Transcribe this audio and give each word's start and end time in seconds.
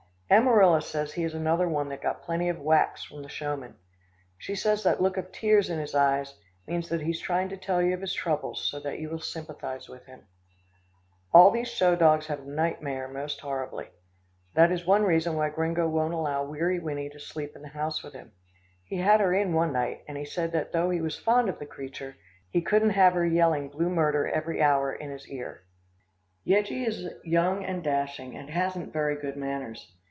Amarilla 0.33 0.81
says 0.81 1.11
he 1.11 1.25
is 1.25 1.33
another 1.33 1.67
one 1.67 1.89
that 1.89 2.01
got 2.01 2.23
plenty 2.23 2.47
of 2.47 2.57
whacks 2.57 3.03
from 3.03 3.21
the 3.21 3.27
showman. 3.27 3.75
She 4.37 4.55
says 4.55 4.81
that 4.83 5.01
look 5.01 5.17
of 5.17 5.29
tears 5.33 5.69
in 5.69 5.77
his 5.77 5.93
eyes, 5.93 6.35
means 6.65 6.87
that 6.87 7.01
he 7.01 7.11
is 7.11 7.19
trying 7.19 7.49
to 7.49 7.57
tell 7.57 7.81
you 7.81 7.93
of 7.93 7.99
his 7.99 8.13
troubles, 8.13 8.65
so 8.71 8.79
that 8.79 8.97
you 8.99 9.09
will 9.09 9.19
sympathise 9.19 9.89
with 9.89 10.05
him. 10.05 10.21
All 11.33 11.51
these 11.51 11.67
show 11.67 11.97
dogs 11.97 12.27
have 12.27 12.45
nightmare 12.45 13.09
most 13.09 13.41
horribly. 13.41 13.87
That 14.53 14.71
is 14.71 14.85
one 14.85 15.03
reason 15.03 15.35
why 15.35 15.49
Gringo 15.49 15.89
won't 15.89 16.13
allow 16.13 16.45
Weary 16.45 16.79
Winnie 16.79 17.09
to 17.09 17.19
sleep 17.19 17.53
in 17.53 17.61
the 17.61 17.67
house 17.67 18.01
with 18.01 18.13
him. 18.13 18.31
He 18.85 18.95
had 18.99 19.19
her 19.19 19.33
in 19.33 19.51
one 19.51 19.73
night, 19.73 20.05
and 20.07 20.17
he 20.17 20.23
said 20.23 20.53
that 20.53 20.71
though 20.71 20.91
he 20.91 21.01
was 21.01 21.17
fond 21.19 21.49
of 21.49 21.59
the 21.59 21.65
creature, 21.65 22.15
he 22.49 22.61
couldn't 22.61 22.91
have 22.91 23.15
her 23.15 23.25
yelling 23.25 23.67
blue 23.67 23.89
murder 23.89 24.29
every 24.29 24.63
hour 24.63 24.93
in 24.93 25.11
his 25.11 25.27
ear. 25.27 25.63
Yeggie 26.47 26.87
is 26.87 27.09
young 27.25 27.65
and 27.65 27.83
dashing, 27.83 28.37
and 28.37 28.49
hasn't 28.49 28.93
very 28.93 29.17
good 29.17 29.35
manners. 29.35 29.91